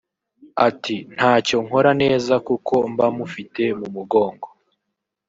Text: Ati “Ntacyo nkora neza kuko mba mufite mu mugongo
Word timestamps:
Ati 0.67 0.95
“Ntacyo 1.15 1.57
nkora 1.65 1.91
neza 2.01 2.33
kuko 2.47 2.73
mba 2.91 3.07
mufite 3.17 3.63
mu 3.79 3.87
mugongo 3.95 4.47